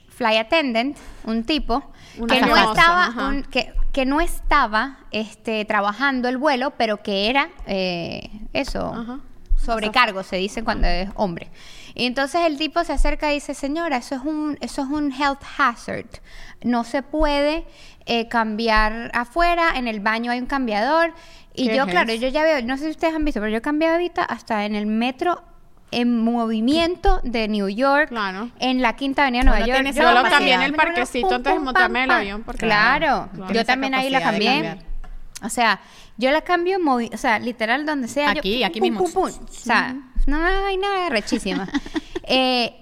[0.10, 1.84] fly attendant, un tipo,
[2.28, 7.50] que no estaba, un- que, que no estaba este, trabajando el vuelo, pero que era
[7.66, 9.20] eh, eso, Ajá.
[9.58, 11.50] sobrecargo, se dice cuando es hombre.
[11.96, 15.12] Y entonces el tipo se acerca y dice, señora, eso es un, eso es un
[15.12, 16.08] health hazard.
[16.64, 17.66] No se puede
[18.06, 21.14] eh, cambiar afuera, en el baño hay un cambiador.
[21.54, 23.52] Y ¿Qué yo, es claro, yo ya veo, no sé si ustedes han visto, pero
[23.52, 25.44] yo he cambiado ahorita hasta en el metro
[25.92, 28.50] en movimiento de New York, Claro.
[28.60, 29.92] en la Quinta Avenida de Nueva York.
[29.96, 32.38] Yo lo cambié en el parquecito pum, antes de montarme en el pam, avión.
[32.40, 32.46] pam.
[32.46, 33.54] porque- Claro, Claro.
[33.54, 34.80] yo también ahí la cambié.
[35.44, 35.80] O sea,
[36.18, 38.34] yo la cambio, o sea, literal donde sea.
[38.34, 39.22] yo, Aquí, pum, aquí pum, mismo.
[39.26, 39.96] O sea,
[40.28, 41.68] no hay nada rechísima.
[42.24, 42.76] eh,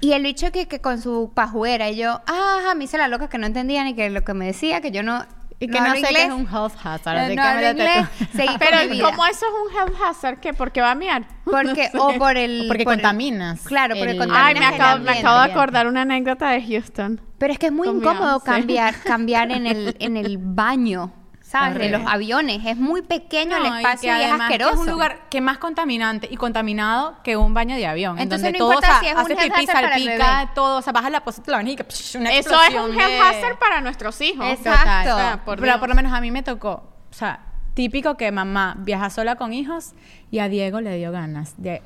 [0.00, 3.28] y el bicho que, que con su pajuera, y yo, ah, me hice la loca
[3.28, 5.24] que no entendía ni que lo que me decía, que yo no.
[5.62, 7.34] Y que no, hablo sé qué es un health hazard.
[7.34, 8.06] No, así no que inglés.
[8.58, 8.78] Pero.
[9.10, 10.40] ¿cómo eso es un health hazard?
[10.40, 10.54] ¿Qué?
[10.54, 11.26] ¿Porque va a miar?
[11.44, 12.64] Porque, o por el.
[12.66, 15.86] Porque por el- contaminas claro, porque el- contaminas Ay, me acabo, me acabo de acordar
[15.86, 17.20] una anécdota de Houston.
[17.36, 21.12] Pero es que es muy incómodo cambiar, cambiar en el, en el baño,
[21.50, 21.78] ¿sabes?
[21.78, 22.64] De los aviones.
[22.64, 24.72] Es muy pequeño No, el y espacio que y, es que asqueroso.
[24.74, 28.16] Es un lugar que más contaminante y contaminado que un baño de avión.
[28.18, 30.78] en Entonces donde no todo importa si es un hace health pipí, salpica, todo.
[30.78, 33.20] O sea, bajas la posición de la vaina y una Eso es un de- health
[33.22, 34.46] hazard para nuestros hijos.
[34.46, 34.80] Exacto.
[34.80, 35.08] Total.
[35.12, 35.78] O sea, por Pero Dios.
[35.80, 36.70] por lo menos a mí me tocó,
[37.10, 37.40] o sea,
[37.74, 39.92] típico que mamá viaja sola con hijos
[40.30, 41.82] y a Diego le dio ganas de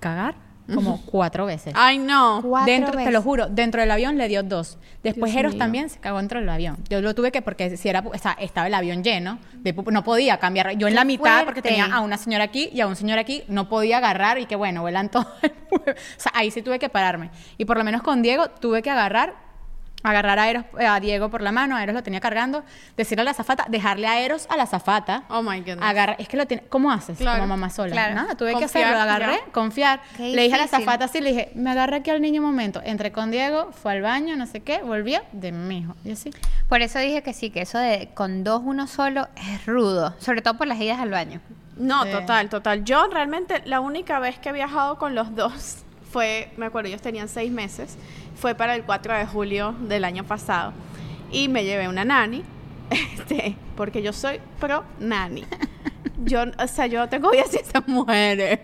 [0.00, 0.34] cagar
[0.74, 1.72] como cuatro veces.
[1.76, 2.40] Ay, no.
[2.42, 3.12] Cuatro Dentro, te veces.
[3.12, 4.78] lo juro, dentro del avión le dio dos.
[5.02, 5.58] Después Dios Eros mío.
[5.58, 6.76] también se cagó dentro del avión.
[6.88, 10.04] Yo lo tuve que, porque si era, o sea, estaba el avión lleno, de no
[10.04, 10.72] podía cambiar.
[10.76, 11.68] Yo en la mitad, porque fuerte.
[11.76, 14.56] tenía a una señora aquí y a un señor aquí, no podía agarrar y que
[14.56, 15.26] bueno, vuelan todo.
[15.42, 15.52] el
[15.92, 17.30] o sea, ahí sí tuve que pararme.
[17.56, 19.47] Y por lo menos con Diego tuve que agarrar
[20.04, 22.62] agarrar a, Eros, eh, a Diego por la mano, a Eros lo tenía cargando,
[22.96, 25.24] decirle a la azafata, dejarle a Eros a la azafata.
[25.28, 25.82] Oh my goodness.
[25.82, 27.92] Agarra, es que lo tiene, ¿cómo haces Claro, como mamá sola?
[27.92, 28.14] claro.
[28.14, 29.52] Nada, tuve que hacerlo, agarré, ya.
[29.52, 30.00] confiar.
[30.16, 32.46] Qué Le dije a la azafata así, le dije, me agarré aquí al niño un
[32.46, 32.80] momento.
[32.84, 35.94] Entré con Diego, fue al baño, no sé qué, volvió de mi hijo.
[36.04, 36.30] Y así.
[36.68, 40.14] Por eso dije que sí, que eso de con dos uno solo es rudo.
[40.20, 41.40] Sobre todo por las idas al baño.
[41.76, 42.10] No, Sí.
[42.10, 42.84] total, total.
[42.84, 47.02] Yo realmente la única vez que he viajado con los dos fue, me acuerdo, ellos
[47.02, 47.96] tenían seis meses,
[48.36, 50.72] fue para el 4 de julio del año pasado.
[51.30, 52.42] Y me llevé una nani,
[52.90, 55.44] este, porque yo soy pro nani.
[56.24, 58.58] Yo, o sea, yo no tengo vida sin esas mujeres.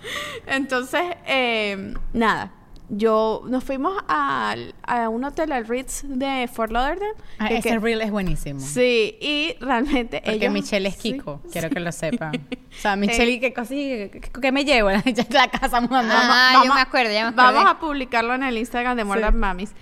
[0.46, 2.50] Entonces, eh, nada.
[2.88, 7.12] Yo nos fuimos al- a un hotel, al Ritz de Fort Lauderdale.
[7.38, 8.60] Ah, que- ese que- reel es buenísimo.
[8.60, 11.12] Sí, y realmente Porque ellos- Michelle es sí.
[11.14, 12.32] Kiko, quiero que lo sepan.
[12.36, 13.70] O sea, Michelle, ¿qué cosa?
[13.70, 14.90] ¿Qué, qué me llevo?
[15.30, 16.14] La casa mudando.
[16.16, 17.54] Ah, yo me acuerdo, ya me acordé.
[17.58, 19.32] Vamos a publicarlo en el Instagram de More Sí.
[19.34, 19.72] Mamis.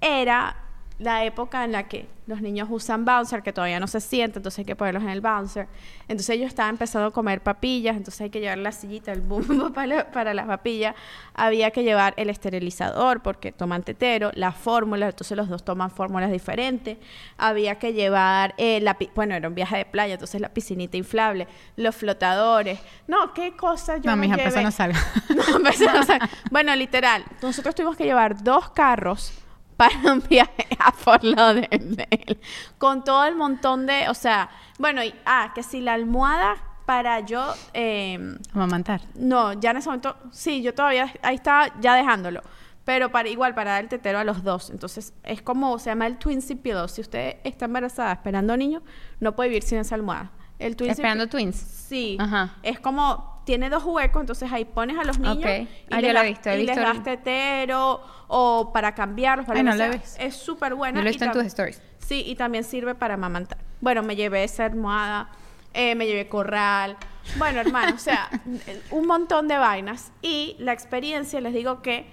[0.00, 0.56] Era
[0.98, 4.60] la época en la que los niños usan bouncer, que todavía no se siente, entonces
[4.60, 5.66] hay que ponerlos en el bouncer.
[6.04, 9.72] Entonces ellos estaban empezando a comer papillas, entonces hay que llevar la sillita, el boom
[9.74, 10.94] para, la- para las papillas.
[11.34, 16.30] Había que llevar el esterilizador porque toman tetero, las fórmulas, entonces los dos toman fórmulas
[16.30, 16.96] diferentes.
[17.36, 21.46] Había que llevar, eh, la, bueno, era un viaje de playa, entonces la piscinita inflable,
[21.76, 22.78] los flotadores.
[23.06, 24.16] No, qué cosa yo No,
[24.62, 24.98] no salga.
[25.34, 29.32] No, o sea, bueno, literal, nosotros tuvimos que llevar dos carros
[29.76, 32.38] para un viaje a Fort Lauderdale.
[32.78, 36.56] Con todo el montón de, o sea, bueno, y, ah, que si la almohada
[36.86, 37.54] para yo...
[37.72, 39.00] Eh, Amamantar.
[39.14, 42.42] no, ya en ese momento, sí, yo todavía, ahí estaba ya dejándolo.
[42.84, 44.68] Pero para igual, para dar el tetero a los dos.
[44.68, 46.86] Entonces, es como, se llama el Twin Seat Pillow.
[46.86, 48.82] Si usted está embarazada esperando niño,
[49.20, 50.30] no puede vivir sin esa almohada.
[50.58, 51.56] El Esperando twins.
[51.56, 52.16] Sí.
[52.20, 52.56] Ajá.
[52.62, 56.12] Es como, tiene dos huecos, entonces ahí pones a los niños y, Ah, les, he
[56.12, 59.46] das- visto, he y les visto das el- tetero o para cambiarlos.
[59.46, 59.88] Para Ay, no sea.
[59.90, 60.20] visto.
[60.20, 61.00] Es súper buena.
[61.00, 61.82] Lo he y visto en tus stories.
[61.98, 63.58] Sí, y también sirve para amamantar.
[63.80, 65.28] Bueno, me llevé esa almohada,
[65.72, 66.96] eh, me llevé corral.
[67.36, 68.28] Bueno, hermano, o sea,
[68.90, 70.12] un montón de vainas.
[70.22, 72.06] Y la experiencia, les digo que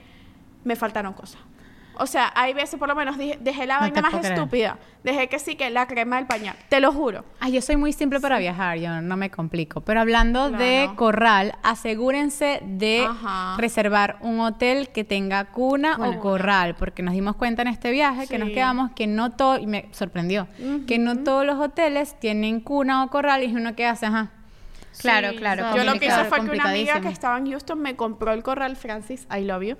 [0.64, 1.42] me faltaron cosas.
[1.96, 4.34] O sea, hay veces, por lo menos, dije- dejé la No vaina más creer.
[4.34, 4.78] estúpida.
[5.04, 6.56] Dejé que sí, que la crema del pañal.
[6.70, 7.26] Te lo juro.
[7.40, 9.82] Ay, yo soy muy simple para viajar, yo no me complico.
[9.82, 13.56] Pero hablando de corral, asegúrense de Ajá.
[13.58, 18.28] reservar un hotel que tenga cuna, o corral, porque nos dimos cuenta en este viaje
[18.28, 20.48] que nos quedamos que no todo, y me sorprendió,
[20.88, 24.32] que no todos los hoteles tienen cuna o corral y uno que hace, ajá.
[25.02, 27.80] Claro, Sí, claro, Yo lo que hice fue que una amiga que estaba en Houston
[27.80, 29.76] me compró el corral, Francis, I love you,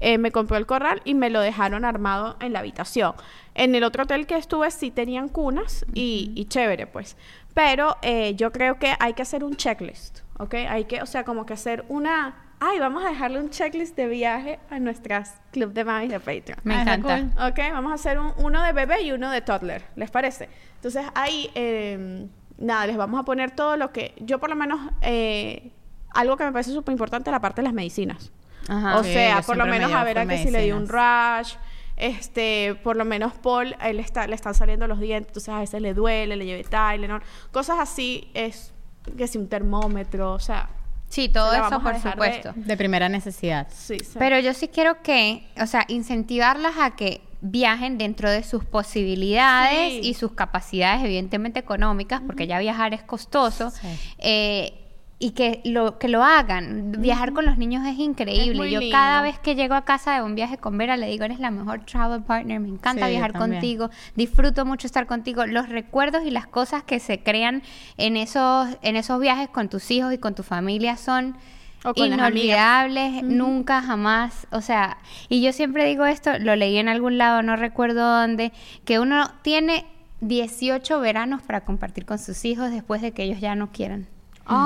[0.00, 3.14] eh, me compró el corral y me lo dejaron armado en la habitación.
[3.54, 7.16] En el otro hotel que estuve sí tenían cunas y, y chévere, pues.
[7.54, 10.54] Pero eh, yo creo que hay que hacer un checklist, ¿ok?
[10.68, 12.42] Hay que, o sea, como que hacer una...
[12.58, 16.58] Ay, vamos a dejarle un checklist de viaje a nuestras club de mamis de Patreon.
[16.64, 17.20] Me Ah, encanta.
[17.20, 17.48] cool.
[17.50, 20.48] Ok, vamos a hacer un- uno de bebé y uno de toddler, ¿les parece?
[20.76, 22.26] Entonces ahí, eh,
[22.58, 25.70] nada, les vamos a poner todo lo que, yo por lo menos, eh,
[26.14, 28.32] algo que me parece súper importante, la parte de las medicinas.
[28.68, 28.98] Ajá.
[28.98, 30.88] o Sí, sea, por lo me menos a ver a que si le dio un
[30.88, 31.54] rash,
[31.96, 35.80] este, por lo menos Paul, él está, le están saliendo los dientes, entonces a veces
[35.80, 38.72] le duele, le lleve Tylenol, cosas así, es
[39.16, 40.68] que si un termómetro, o sea,
[41.08, 42.52] Sí, todo Se eso por dejar de- supuesto.
[42.56, 43.68] De primera necesidad.
[43.70, 44.16] sí, sí.
[44.18, 49.92] Pero yo sí quiero que, o sea, incentivarlas a que viajen dentro de sus posibilidades
[49.94, 50.00] Sí.
[50.02, 53.70] y sus capacidades, evidentemente económicas, porque ya viajar es costoso.
[53.70, 53.88] Sí.
[54.18, 54.82] eh,
[55.18, 56.92] y que lo que lo hagan.
[56.98, 58.70] Viajar con los niños es increíble.
[58.70, 58.94] yo lindo.
[58.94, 61.50] cada vez que llego a casa de un viaje con Vera le digo, eres la
[61.50, 65.46] mejor travel partner, me encanta Sí, viajar contigo, disfruto mucho estar contigo.
[65.46, 67.62] Los recuerdos y las cosas que se crean
[67.96, 71.38] en esos en esos viajes con tus hijos y con tu familia son
[71.84, 76.78] O con las inolvidables, nunca jamás, o sea, y yo siempre digo esto, lo leí
[76.78, 78.52] en algún lado, no recuerdo dónde,
[78.84, 79.86] que uno tiene
[80.20, 84.08] 18 veranos para compartir con sus hijos después de que ellos ya no quieran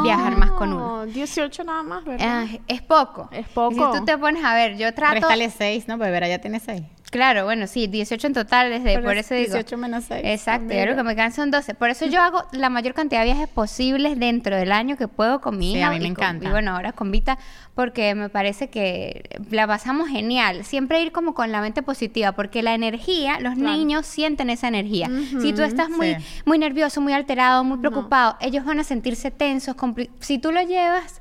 [0.02, 1.00] viajar más con uno.
[1.00, 2.46] Ah, 18 nada más, ¿verdad?
[2.46, 3.28] Ah, es poco.
[3.32, 3.72] Es poco.
[3.72, 5.14] Y si tú te pones a ver, yo trato...
[5.14, 5.96] Réstale seis, ¿no?
[5.96, 6.82] Pues Vera ya tiene seis.
[7.10, 9.54] Claro, bueno, sí, 18 en total, desde por es eso digo.
[9.54, 10.22] 18 menos seis.
[10.24, 11.74] Exacto, yo lo que me quedan son 12.
[11.74, 15.40] Por eso yo hago la mayor cantidad de viajes posibles dentro del año que puedo
[15.40, 15.88] con mi Sí, hija.
[15.88, 16.48] a mí me y con- encanta.
[16.48, 17.36] y bueno, ahora con Vita,
[17.74, 20.64] porque me parece que la pasamos genial.
[20.64, 25.10] Siempre ir como con la mente positiva, porque la energía, los niños sienten esa energía.
[25.40, 26.24] Si tú estás muy, sí.
[26.44, 29.74] muy nervioso, muy alterado, muy preocupado, ellos van a sentirse tensos.
[30.20, 31.20] Si tú lo llevas,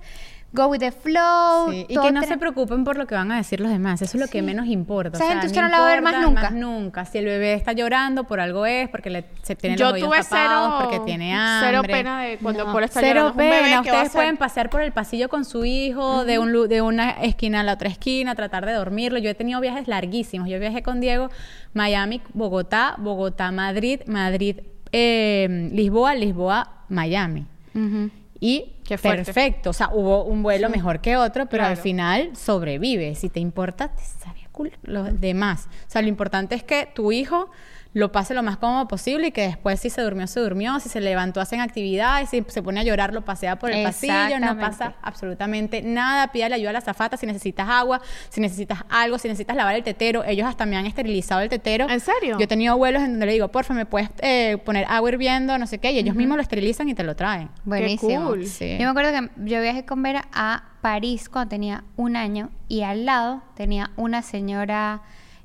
[0.52, 1.70] go with the flow.
[1.72, 4.02] Sí, Y que no se preocupen por lo que van a decir los demás.
[4.02, 5.18] Eso es lo que menos importa.
[5.18, 6.50] Esa gente usted no la va a ver más nunca.
[6.52, 7.06] nunca.
[7.06, 10.18] Si el bebé está llorando, por algo es, porque le, se tiene Yo los tuve
[10.22, 11.70] tapados, cero, porque tiene hambre.
[11.70, 13.38] cero pena de cuando No, Paul está Cero llorando.
[13.38, 13.78] Bebé pena.
[13.78, 17.12] a Ustedes pueden pasear por el pasillo con su hijo de, un, lu- de una
[17.12, 19.20] esquina a la otra esquina, tratar de dormirlo.
[19.20, 20.50] Yo he tenido viajes larguísimos.
[20.50, 21.30] Yo viajé con Diego
[21.74, 24.58] Miami, Bogotá, Bogotá, Madrid, Madrid,
[24.92, 27.46] eh, Lisboa, Lisboa, Miami.
[27.76, 28.10] Ujú.
[28.40, 29.70] Y Qué perfecto.
[29.70, 33.16] O sea, hubo un vuelo mejor que otro, pero al final sobrevive.
[33.16, 35.68] Si te importa, te sabía cool los demás.
[35.88, 37.52] O sea, lo importante es que tu hijo
[37.94, 40.90] lo pase lo más cómodo posible y que después si se durmió, se durmió, si
[40.90, 44.58] se levantó, hacen actividades, si se pone a llorar, lo pasea por el pasillo, no
[44.60, 49.28] pasa absolutamente nada, pídale ayuda a la zafata si necesitas agua, si necesitas algo, si
[49.28, 51.90] necesitas lavar el tetero, ellos hasta me han esterilizado el tetero.
[51.90, 52.38] ¿En serio?
[52.38, 55.58] Yo he tenido vuelos en donde le digo, porfa, me puedes eh, poner agua hirviendo,
[55.58, 57.50] no sé qué, y ellos mismos lo esterilizan y te lo traen.
[57.64, 58.28] Buenísimo.
[58.28, 58.46] cool.
[58.46, 58.78] Sí.
[58.78, 62.84] Yo me acuerdo que yo viajé con Vera a París cuando tenía un año y
[62.84, 65.02] al lado tenía una señora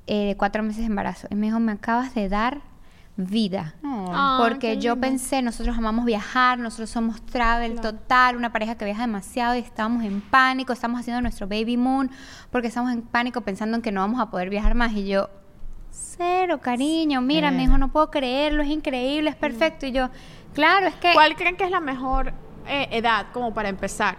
[0.06, 1.26] eh, de cuatro meses de embarazo.
[1.30, 2.60] Y me dijo, me acabas de dar
[3.16, 3.74] vida.
[4.38, 5.00] Porque yo lindo.
[5.06, 10.04] pensé, nosotros amamos viajar, nosotros somos travel total, una pareja que viaja demasiado y estábamos
[10.04, 12.10] en pánico, estamos haciendo nuestro baby moon
[12.50, 14.92] porque estamos en pánico pensando en que no vamos a poder viajar más.
[14.92, 15.30] Y yo,
[15.90, 19.86] cero, cariño, mira, me dijo, no puedo creerlo, es increíble, es perfecto.
[19.86, 20.10] Y yo,
[20.52, 21.12] claro, es que...
[21.12, 22.32] ¿Cuál creen que es la mejor
[22.66, 24.16] eh, edad como para empezar?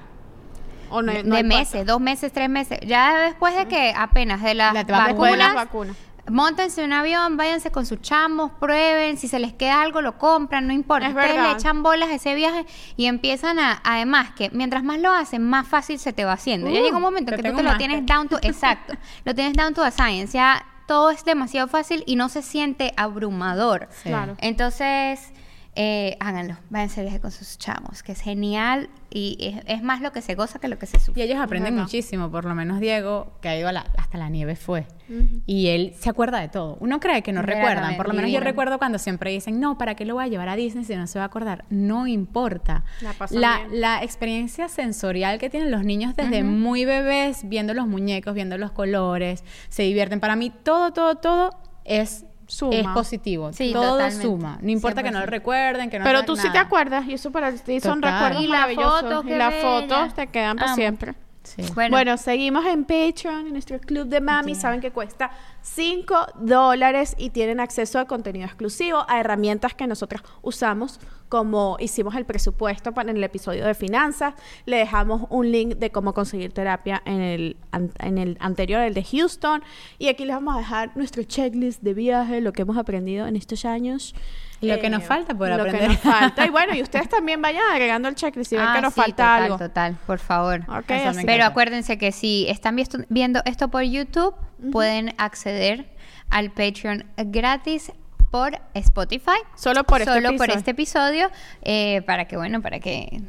[0.90, 2.80] ¿O no, de, no hay de meses, dos meses, tres meses.
[2.86, 4.84] Ya después de que apenas de las La-?
[4.84, 5.96] Después de las vacunas, vacunas.
[6.28, 10.18] Móntense en un avión, váyanse con sus chamos, prueben, si se les queda algo lo
[10.18, 11.06] compran, no importa.
[11.08, 11.52] Es Ustedes verdad.
[11.52, 12.66] le echan bolas a ese viaje
[12.98, 16.68] y empiezan a, además que mientras más lo hacen, más fácil se te va haciendo.
[16.68, 19.36] ya Uh, llega un momento en que tú te lo tienes down to, exacto, lo
[19.36, 23.88] tienes down to a science, ya todo es demasiado fácil y no se siente abrumador.
[24.02, 24.36] Claro.
[24.40, 25.32] Entonces,
[25.76, 30.02] eh, háganlo, váyanse de viaje con sus chamos, que es genial y es, es más
[30.02, 31.22] lo que se goza que lo que se sufre.
[31.22, 34.30] Y ellos aprenden muchísimo, por lo menos Diego, que ha ido a la- hasta la
[34.30, 34.88] nieve fue.
[35.46, 36.78] Y él se acuerda de todo.
[36.80, 37.96] Uno cree que no recuerdan.
[37.98, 40.50] Por lo menos yo recuerdo cuando siempre dicen, no, ¿para qué lo voy a llevar
[40.50, 41.66] a Disney si no se va a acordar?
[41.70, 42.84] No importa.
[43.02, 48.34] La La, la experiencia sensorial que tienen los niños desde muy bebés, viendo los muñecos,
[48.34, 50.20] viendo los colores, se divierten.
[50.20, 51.52] Para mí, todo, todo, todo
[51.84, 52.76] es, Suma.
[52.76, 53.52] es positivo.
[53.54, 54.24] Sí, todo totalmente.
[54.26, 54.58] suma.
[54.62, 55.30] No importa que no lo 100%.
[55.30, 56.62] recuerden, que no Pero tú sí te nada.
[56.62, 58.14] acuerdas y eso para ti son Total.
[58.14, 59.02] recuerdos Y las maravillosos.
[59.02, 60.76] fotos, y las fotos te quedan para Amo.
[60.76, 61.16] siempre.
[61.46, 61.62] Sí.
[61.92, 64.56] Bueno, seguimos en Patreon, en nuestro club de mami.
[64.56, 65.32] Saben que cuesta
[65.62, 72.16] 5 dólares y tienen acceso a contenido exclusivo, a herramientas que nosotros usamos, como hicimos
[72.16, 74.34] el presupuesto para en el episodio de finanzas.
[74.66, 78.94] Le dejamos un link de cómo conseguir terapia en el, an- en el anterior, el
[78.94, 79.64] de Houston.
[80.00, 83.36] Y aquí les vamos a dejar nuestro checklist de viaje, lo que hemos aprendido en
[83.36, 84.14] estos años.
[84.62, 85.82] Lo que nos falta por lo aprender.
[85.82, 86.46] que nos falta.
[86.46, 89.02] Y bueno, y ustedes también vayan agregando el checklist si ven Ah, que nos sí,
[89.02, 89.58] falta total, algo.
[89.58, 90.56] Total, por favor.
[90.62, 91.22] Encanta.
[91.26, 92.78] Pero acuérdense que si están
[93.10, 94.34] viendo esto por YouTube,
[94.72, 95.90] pueden acceder
[96.30, 97.92] al Patreon gratis
[98.32, 99.38] por Spotify.
[99.56, 100.58] Solo por este Solo por episodio.
[100.58, 101.32] este episodio,
[101.62, 103.22] eh, para que, bueno, para que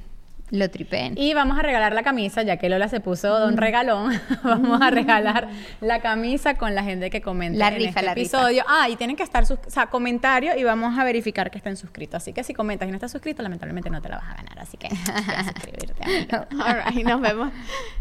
[0.51, 1.15] lo tripeen.
[1.17, 4.13] Y vamos a regalar la camisa, ya que Lola se puso don regalón.
[4.45, 5.49] vamos a regalar
[5.81, 8.39] la camisa con la gente que comenta La en rifa, este la rifa.
[8.39, 8.65] episodio.
[8.69, 11.77] Ah, y tienen que estar sus, o sea, comentario y vamos a verificar que estén
[11.77, 12.23] suscritos.
[12.23, 14.59] Así que si comentas y no estás suscrito, lamentablemente no te la vas a ganar.
[14.61, 14.89] Así que
[15.45, 16.47] suscribirte, amigo.
[16.65, 17.51] All right, nos vemos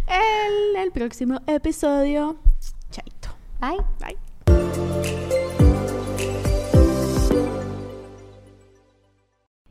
[0.08, 2.38] en el próximo episodio.
[2.92, 3.30] Chaito.
[3.60, 3.78] Bye.
[4.00, 5.65] Bye.